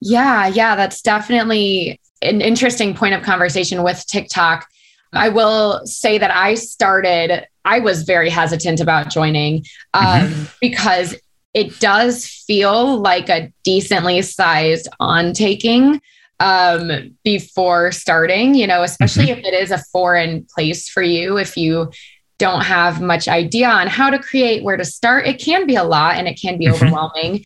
[0.00, 4.66] Yeah, yeah, that's definitely an interesting point of conversation with TikTok.
[5.12, 9.64] I will say that I started, I was very hesitant about joining
[9.94, 10.44] um, mm-hmm.
[10.60, 11.14] because
[11.54, 16.00] it does feel like a decently sized on taking
[16.38, 19.40] um, before starting, you know, especially mm-hmm.
[19.40, 21.38] if it is a foreign place for you.
[21.38, 21.90] If you
[22.38, 25.84] don't have much idea on how to create, where to start, it can be a
[25.84, 26.74] lot and it can be mm-hmm.
[26.74, 27.44] overwhelming.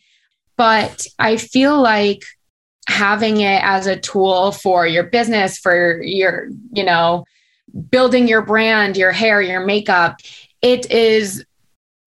[0.57, 2.23] But I feel like
[2.87, 7.25] having it as a tool for your business, for your, you know,
[7.89, 10.17] building your brand, your hair, your makeup,
[10.61, 11.45] it is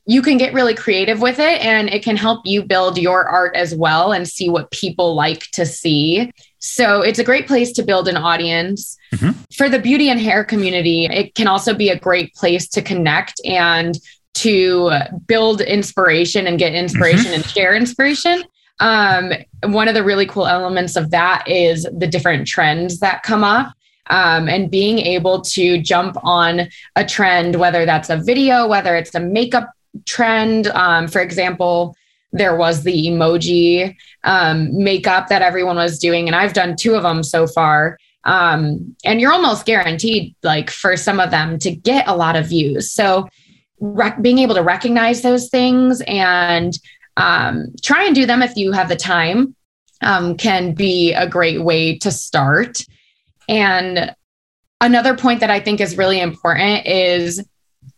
[0.06, 3.56] you can get really creative with it and it can help you build your art
[3.56, 6.30] as well and see what people like to see.
[6.64, 8.96] So it's a great place to build an audience.
[9.12, 9.38] Mm-hmm.
[9.54, 13.38] For the beauty and hair community, it can also be a great place to connect
[13.44, 13.98] and
[14.34, 14.90] to
[15.26, 17.34] build inspiration and get inspiration mm-hmm.
[17.34, 18.44] and share inspiration.
[18.80, 19.32] Um,
[19.64, 23.74] one of the really cool elements of that is the different trends that come up.
[24.08, 29.14] Um, and being able to jump on a trend, whether that's a video, whether it's
[29.14, 29.70] a makeup
[30.06, 30.66] trend.
[30.68, 31.94] Um, for example,
[32.34, 33.94] there was the emoji
[34.24, 37.96] um, makeup that everyone was doing, and I've done two of them so far.
[38.24, 42.48] Um, and you're almost guaranteed, like for some of them, to get a lot of
[42.48, 42.90] views.
[42.90, 43.28] So,
[43.80, 46.72] rec- being able to recognize those things and
[47.16, 49.54] um, try and do them if you have the time
[50.02, 52.84] um, can be a great way to start.
[53.48, 54.14] And
[54.80, 57.44] another point that I think is really important is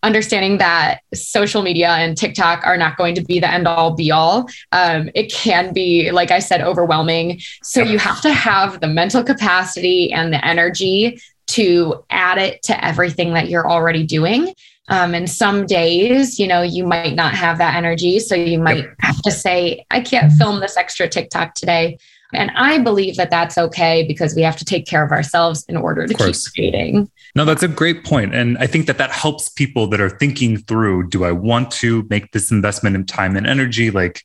[0.02, 4.10] understanding that social media and TikTok are not going to be the end all be
[4.10, 4.48] all.
[4.72, 7.40] Um, it can be, like I said, overwhelming.
[7.62, 12.84] So you have to have the mental capacity and the energy to add it to
[12.84, 14.54] everything that you're already doing.
[14.88, 18.20] Um, and some days, you know, you might not have that energy.
[18.20, 21.98] So you might have to say, I can't film this extra TikTok today.
[22.32, 25.76] And I believe that that's okay because we have to take care of ourselves in
[25.76, 27.10] order to keep creating.
[27.34, 28.34] No, that's a great point.
[28.34, 32.06] And I think that that helps people that are thinking through do I want to
[32.10, 33.90] make this investment in time and energy?
[33.90, 34.24] Like,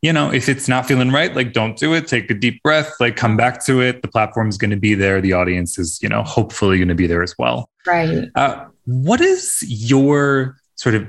[0.00, 2.06] you know, if it's not feeling right, like don't do it.
[2.06, 4.02] Take a deep breath, like come back to it.
[4.02, 5.20] The platform is going to be there.
[5.20, 7.68] The audience is, you know, hopefully going to be there as well.
[7.86, 8.28] Right.
[8.34, 11.06] Uh, what is your sort of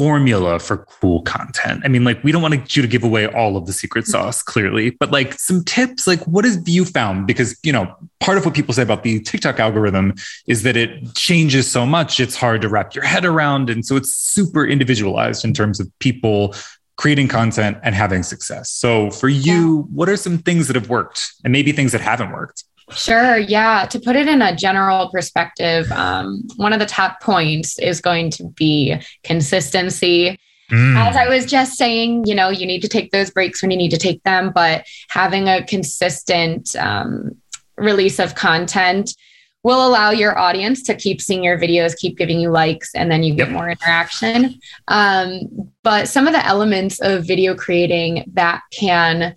[0.00, 1.82] formula for cool content?
[1.84, 4.12] I mean, like, we don't want you to give away all of the secret mm-hmm.
[4.12, 7.26] sauce, clearly, but like some tips, like, what have you found?
[7.26, 10.14] Because, you know, part of what people say about the TikTok algorithm
[10.46, 13.68] is that it changes so much, it's hard to wrap your head around.
[13.68, 16.54] And so it's super individualized in terms of people
[16.96, 18.70] creating content and having success.
[18.70, 22.32] So for you, what are some things that have worked and maybe things that haven't
[22.32, 22.64] worked?
[22.94, 23.38] Sure.
[23.38, 23.86] Yeah.
[23.86, 28.30] To put it in a general perspective, um, one of the top points is going
[28.32, 30.38] to be consistency.
[30.70, 30.96] Mm.
[30.96, 33.76] As I was just saying, you know, you need to take those breaks when you
[33.76, 37.36] need to take them, but having a consistent um,
[37.76, 39.14] release of content
[39.62, 43.22] will allow your audience to keep seeing your videos, keep giving you likes, and then
[43.22, 44.58] you get more interaction.
[44.88, 49.34] Um, but some of the elements of video creating that can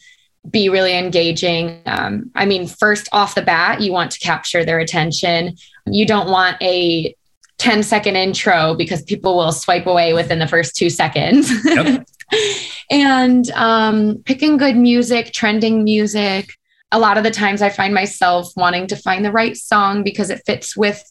[0.50, 1.82] be really engaging.
[1.86, 5.56] Um, I mean, first off the bat, you want to capture their attention.
[5.86, 7.16] You don't want a
[7.60, 11.52] 10 second intro because people will swipe away within the first two seconds.
[11.66, 12.06] Yep.
[12.92, 16.50] and um, picking good music, trending music.
[16.92, 20.30] A lot of the times I find myself wanting to find the right song because
[20.30, 21.04] it fits with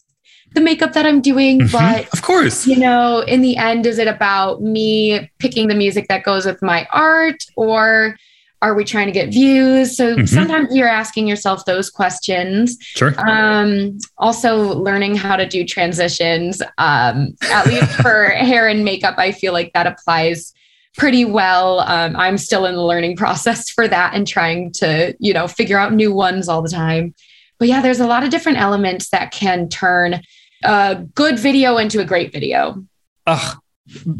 [0.53, 1.61] the makeup that I'm doing.
[1.61, 1.71] Mm-hmm.
[1.71, 6.07] But of course, you know, in the end, is it about me picking the music
[6.09, 8.15] that goes with my art or
[8.63, 9.97] are we trying to get views?
[9.97, 10.25] So mm-hmm.
[10.25, 12.77] sometimes you're asking yourself those questions.
[12.79, 13.13] Sure.
[13.29, 19.31] Um, also learning how to do transitions um, at least for hair and makeup i
[19.31, 20.53] feel like that applies
[20.95, 21.79] pretty well.
[21.81, 25.77] Um, i'm still in the learning process for that and trying to you know figure
[25.77, 27.13] out new ones all the time.
[27.59, 30.21] But yeah there's a lot of different elements that can turn
[30.63, 32.85] a good video into a great video.
[33.25, 33.57] Ugh,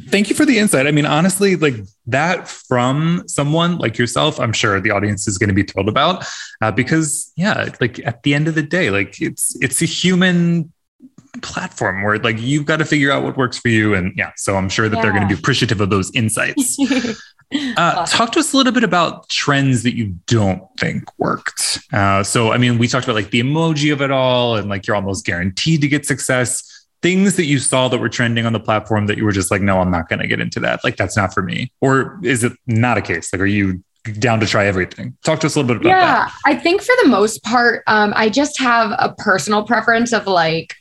[0.10, 0.88] Thank you for the insight.
[0.88, 1.76] I mean, honestly, like
[2.08, 6.26] that from someone like yourself, I'm sure the audience is going to be thrilled about
[6.62, 10.73] uh, because, yeah, like at the end of the day, like it's it's a human
[11.41, 14.58] platform where like you've got to figure out what works for you, and yeah, so
[14.58, 15.02] I'm sure that yeah.
[15.02, 16.78] they're going to be appreciative of those insights.
[17.54, 18.17] Uh, Awesome.
[18.17, 21.80] Talk to us a little bit about trends that you don't think worked.
[21.91, 24.88] Uh, so, I mean, we talked about like the emoji of it all, and like
[24.88, 26.72] you're almost guaranteed to get success.
[27.03, 29.61] Things that you saw that were trending on the platform that you were just like,
[29.61, 30.83] no, I'm not going to get into that.
[30.83, 31.71] Like, that's not for me.
[31.81, 33.31] Or is it not a case?
[33.31, 33.83] Like, are you
[34.19, 35.15] down to try everything?
[35.23, 36.01] Talk to us a little bit about that.
[36.01, 36.33] yeah, that.
[36.45, 40.73] I think for the most part, um, I just have a personal preference of like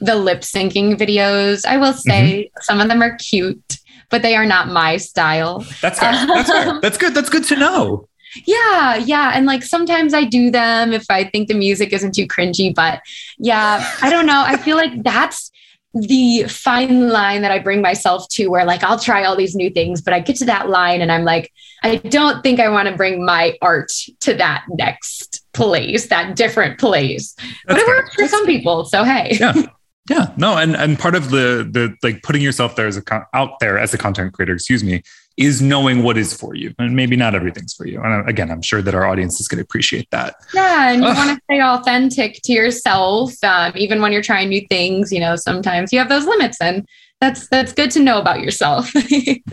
[0.00, 1.64] the lip syncing videos.
[1.64, 2.60] I will say Mm-hmm.
[2.62, 3.78] some of them are cute,
[4.10, 5.64] but they are not my style.
[5.80, 6.12] That's fair.
[6.26, 6.80] That's fair.
[6.80, 7.14] That's good.
[7.14, 8.08] That's good to know.
[8.46, 9.32] Yeah, yeah.
[9.34, 13.00] And like sometimes I do them if I think the music isn't too cringy, but
[13.38, 14.42] yeah, I don't know.
[14.46, 15.50] I feel like that's
[15.94, 19.70] the fine line that I bring myself to where like I'll try all these new
[19.70, 22.88] things, but I get to that line and I'm like, I don't think I want
[22.88, 27.34] to bring my art to that next place, that different place.
[27.66, 27.96] but it fair.
[27.96, 28.84] works for some people.
[28.84, 29.36] So hey.
[29.40, 29.54] Yeah.
[30.10, 33.26] Yeah, no, and and part of the the like putting yourself there as a con-
[33.34, 35.02] out there as a content creator, excuse me,
[35.38, 38.02] is knowing what is for you, and maybe not everything's for you.
[38.02, 40.34] And again, I'm sure that our audience is going to appreciate that.
[40.52, 44.66] Yeah, and you want to stay authentic to yourself, um, even when you're trying new
[44.68, 45.12] things.
[45.12, 46.86] You know, sometimes you have those limits, and
[47.20, 48.92] that's that's good to know about yourself.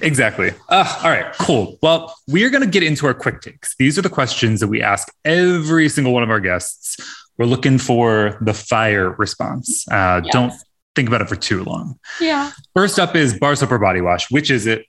[0.02, 0.52] Exactly.
[0.70, 1.78] Uh, all right, cool.
[1.82, 3.76] Well, we are going to get into our quick takes.
[3.78, 6.98] These are the questions that we ask every single one of our guests.
[7.38, 9.88] We're looking for the fire response.
[9.90, 10.34] Uh, Yes.
[10.34, 10.54] Don't
[10.96, 11.98] think about it for too long.
[12.22, 12.52] yeah.
[12.74, 14.30] First up is bar soap or body wash.
[14.32, 14.86] Which is it?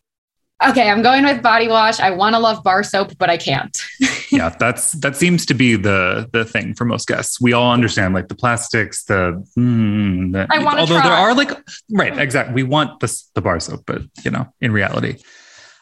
[0.64, 2.00] Okay, I'm going with body wash.
[2.00, 3.76] I want to love bar soap, but I can't.
[4.30, 8.14] yeah that's that seems to be the the thing for most guests we all understand
[8.14, 11.50] like the plastics the, mm, the I wanna although there are like
[11.90, 15.16] right exactly we want the, the bar soap but you know in reality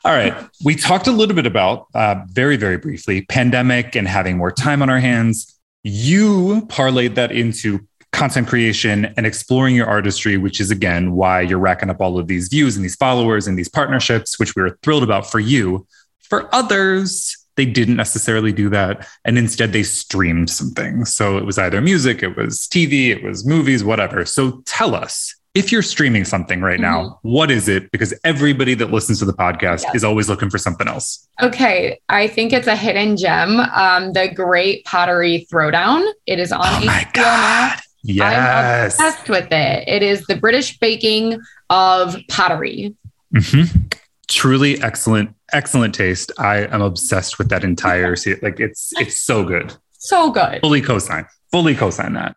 [0.04, 0.34] all right
[0.64, 4.82] we talked a little bit about uh, very very briefly pandemic and having more time
[4.82, 7.80] on our hands you parlayed that into
[8.14, 12.26] content creation and exploring your artistry which is again why you're racking up all of
[12.28, 15.86] these views and these followers and these partnerships which we are thrilled about for you
[16.30, 19.06] for others, they didn't necessarily do that.
[19.26, 21.04] And instead, they streamed something.
[21.04, 24.24] So it was either music, it was TV, it was movies, whatever.
[24.24, 27.92] So tell us if you're streaming something right now, what is it?
[27.92, 29.94] Because everybody that listens to the podcast Yes.
[29.96, 31.28] is always looking for something else.
[31.40, 33.60] Okay, I think it's a hidden gem.
[33.60, 36.10] Um, the Great Pottery Throwdown.
[36.26, 37.83] It is on Oh my HBO Max.
[38.04, 38.94] Yes.
[38.94, 39.88] Obsessed with it.
[39.88, 41.40] It is the British baking
[41.70, 42.94] of pottery.
[43.34, 43.92] Mhm.
[44.28, 46.30] Truly excellent, excellent taste.
[46.38, 48.42] I am obsessed with that entire series.
[48.42, 49.74] Like it's it's so good.
[49.98, 50.60] So good.
[50.60, 52.36] fully cosign fully cosign that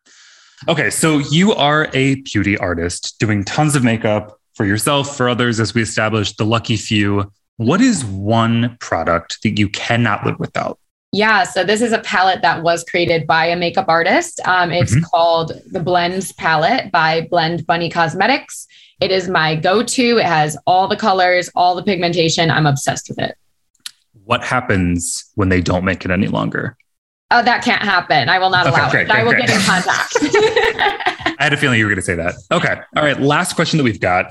[0.69, 5.59] okay so you are a beauty artist doing tons of makeup for yourself for others
[5.59, 10.79] as we established the lucky few what is one product that you cannot live without
[11.17, 14.39] Yeah, so this is a palette that was created by a makeup artist.
[14.45, 15.01] Um, it's Mhm.
[15.09, 18.67] called the Blends palette by Blend Bunny Cosmetics.
[19.01, 20.19] It is my go-to.
[20.19, 22.51] It has all the colors, all the pigmentation.
[22.51, 23.35] I'm obsessed with it.
[24.25, 26.75] what happens when they don't make it any longer
[27.31, 28.27] Oh, that can't happen.
[28.27, 29.11] I will not Okay, allow great, it.
[29.15, 30.17] I will great, get in contact.
[31.39, 33.77] i had a feeling you were going to say that okay all right last question
[33.77, 34.25] that we've got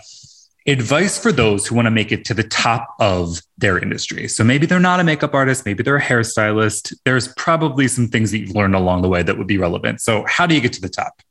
[0.67, 4.43] advice for those who want to make it to the top of their industry so
[4.43, 8.39] maybe they're not a makeup artist maybe they're a hairstylist there's probably some things that
[8.39, 10.81] you've learned along the way that would be relevant so how do you get to
[10.81, 11.23] the top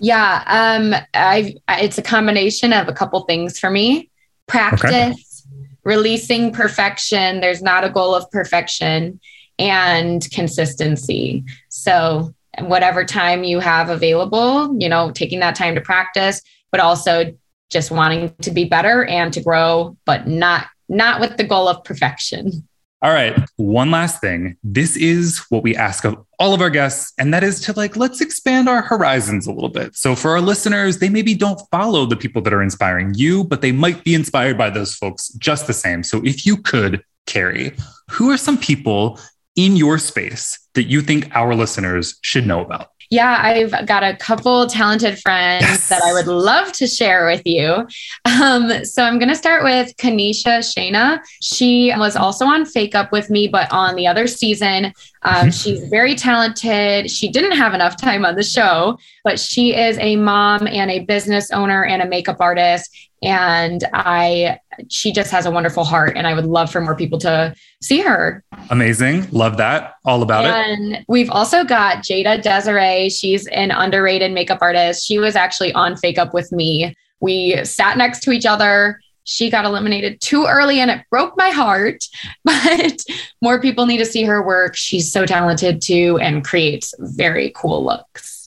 [0.00, 4.10] yeah, um, I it's a combination of a couple things for me.
[4.46, 5.46] Practice,
[5.84, 7.40] releasing perfection.
[7.40, 9.20] There's not a goal of perfection,
[9.58, 11.44] and consistency.
[11.68, 17.34] So whatever time you have available, you know, taking that time to practice, but also
[17.72, 21.82] just wanting to be better and to grow, but not not with the goal of
[21.84, 22.68] perfection.
[23.02, 23.36] All right.
[23.56, 24.56] One last thing.
[24.62, 27.96] This is what we ask of all of our guests, and that is to like,
[27.96, 29.96] let's expand our horizons a little bit.
[29.96, 33.60] So, for our listeners, they maybe don't follow the people that are inspiring you, but
[33.60, 36.04] they might be inspired by those folks just the same.
[36.04, 37.74] So, if you could, Carrie,
[38.08, 39.18] who are some people
[39.56, 42.91] in your space that you think our listeners should know about?
[43.12, 45.90] Yeah, I've got a couple talented friends Yes.
[45.90, 47.86] that I would love to share with you.
[48.24, 51.20] Um, so I'm going to start with Kanisha Shana.
[51.42, 54.94] She was also on Fake Up with me, but on the other season.
[55.24, 57.10] Um, she's very talented.
[57.10, 61.00] She didn't have enough time on the show, but she is a mom and a
[61.00, 62.96] business owner and a makeup artist.
[63.22, 64.58] And I,
[64.88, 68.00] she just has a wonderful heart, and I would love for more people to see
[68.00, 68.42] her.
[68.70, 69.30] Amazing.
[69.30, 69.94] Love that.
[70.04, 70.50] All about it.
[70.50, 73.08] And we've also got Jada Desiree.
[73.10, 75.06] She's an underrated makeup artist.
[75.06, 76.94] She was actually on Fake Up with me.
[77.20, 79.00] We sat next to each other.
[79.24, 82.04] She got eliminated too early and it broke my heart,
[82.44, 83.04] but
[83.40, 84.76] more people need to see her work.
[84.76, 88.41] She's so talented too and creates very cool looks.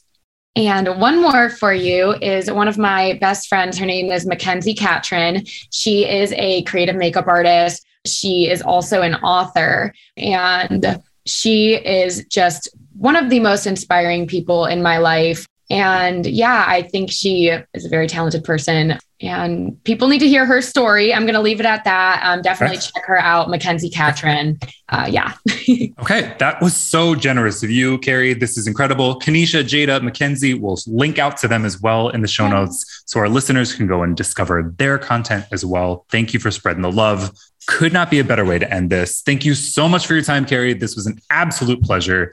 [0.56, 3.78] And one more for you is one of my best friends.
[3.78, 5.45] Her name is Mackenzie Catron.
[5.72, 12.70] She is a creative makeup artist She is also an author and she is just
[12.97, 15.45] one of the most inspiring people in my life.
[15.70, 20.45] And yeah, I think she is a very talented person and people need to hear
[20.45, 21.13] her story.
[21.13, 22.22] I'm going to leave it at that.
[22.24, 24.59] Um, definitely check her out, Mackenzie Catron.
[24.89, 25.34] Uh, yeah.
[26.01, 26.36] okay.
[26.39, 28.34] That was so generous of you, Carrie.
[28.34, 29.20] This is incredible.
[29.20, 33.20] Kanisha, Jada, Mackenzie, We'll link out to them as well in the show notes so
[33.20, 36.05] our listeners can go and discover their content as well.
[36.09, 37.32] Thank you for spreading the love.
[37.68, 39.22] Could not be a better way to end this.
[39.22, 40.74] Thank you so much for your time, Carrie.
[40.74, 42.32] This was an absolute pleasure.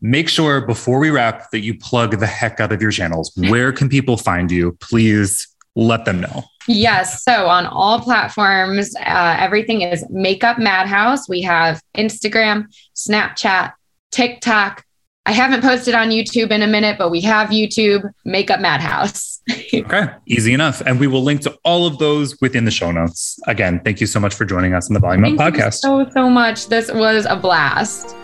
[0.00, 3.32] Make sure before we wrap that you plug the heck out of your channels.
[3.36, 4.72] Where can people find you?
[4.80, 6.44] Please let them know.
[6.66, 7.24] Yes.
[7.24, 11.28] So on all platforms, uh, everything is Makeup Madhouse.
[11.28, 13.72] We have Instagram, Snapchat,
[14.10, 14.84] TikTok.
[15.28, 19.42] I haven't posted on YouTube in a minute, but we have YouTube, Makeup Madhouse.
[19.74, 20.06] okay.
[20.24, 20.80] Easy enough.
[20.80, 23.38] And we will link to all of those within the show notes.
[23.46, 25.74] Again, thank you so much for joining us on the Volume thank Up podcast.
[25.80, 26.68] so, so much.
[26.68, 28.16] This was a blast.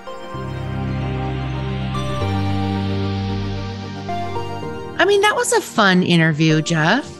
[4.98, 7.11] I mean, that was a fun interview, Jeff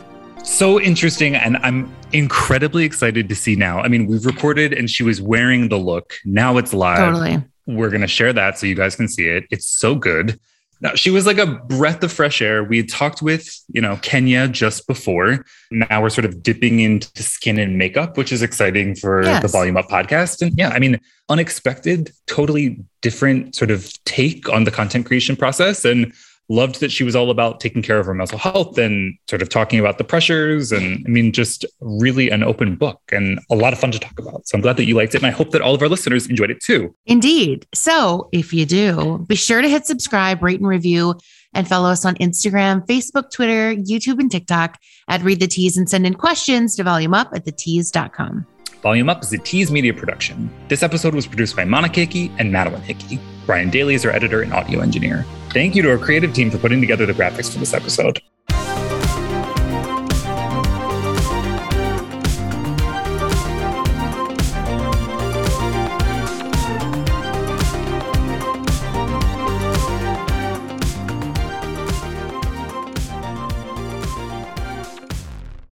[0.43, 5.03] so interesting and i'm incredibly excited to see now i mean we've recorded and she
[5.03, 8.75] was wearing the look now it's live totally we're going to share that so you
[8.75, 9.45] guys can see it.
[9.51, 10.39] It's so good.
[10.81, 12.63] Now she was like a breath of fresh air.
[12.63, 15.45] We had talked with you know kenya just before.
[15.71, 19.41] Now we're sort of dipping into skin and makeup which is exciting for yes.
[19.41, 20.43] the volume up podcast.
[20.43, 25.85] And yeah i mean unexpected totally different sort of take on the content creation process.
[25.85, 26.13] And
[26.49, 29.49] loved that she was all about taking care of her mental health and sort of
[29.49, 30.73] talking about the pressures.
[30.73, 34.19] And I mean, just really an open book and a lot of fun to talk
[34.19, 34.47] about.
[34.47, 35.19] So I'm glad that you liked it.
[35.19, 36.95] And I hope that all of our listeners enjoyed it too.
[37.07, 37.67] Indeed.
[37.75, 41.15] So if you do, be sure to hit subscribe, rate, and review.
[41.57, 44.77] And follow us on Instagram, Facebook, Twitter, YouTube, and TikTok
[45.07, 48.45] at Read the Tease and send in questions to volumeup at thetease.com.
[48.83, 50.51] Volume Up is a Tease Media production.
[50.69, 53.21] This episode was produced by Monica Hickey and Madeline Hickey.
[53.47, 55.25] Brian Daly is our editor and audio engineer.
[55.55, 58.21] Thank you to our creative team for putting together the graphics for this episode.